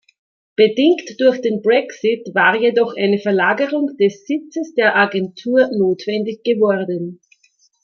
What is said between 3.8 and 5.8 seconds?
des Sitzes der Agentur